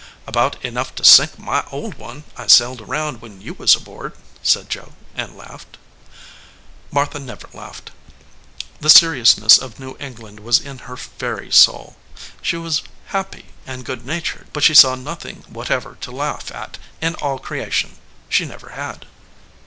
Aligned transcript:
"About 0.25 0.59
enough 0.65 0.95
to 0.95 1.05
sink 1.05 1.37
my 1.37 1.63
old 1.71 1.93
one 1.93 2.23
I 2.35 2.47
sailed 2.47 2.81
around 2.81 3.21
when 3.21 3.39
you 3.39 3.53
was 3.53 3.75
aboard," 3.75 4.13
said 4.41 4.67
Joe, 4.67 4.93
and 5.13 5.37
laughed. 5.37 5.77
Martha 6.89 7.19
never 7.19 7.47
laughed. 7.53 7.91
The 8.79 8.89
seriousness 8.89 9.59
of 9.59 9.79
New 9.79 9.95
England 9.99 10.39
was 10.39 10.59
in 10.59 10.79
her 10.89 10.95
very 10.95 11.51
soul. 11.51 11.97
She 12.41 12.57
was 12.57 12.81
happy 13.09 13.49
and 13.67 13.85
good 13.85 14.03
natured, 14.03 14.47
but 14.53 14.63
she 14.63 14.73
saw 14.73 14.95
nothing 14.95 15.43
whatever 15.47 15.99
to 16.01 16.11
laugh 16.11 16.51
at 16.51 16.79
in 16.99 17.13
all 17.21 17.37
creation. 17.37 17.97
She 18.27 18.43
never 18.45 18.69
had. 18.69 19.05